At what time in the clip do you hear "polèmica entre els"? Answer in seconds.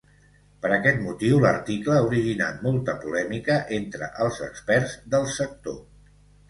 3.05-4.43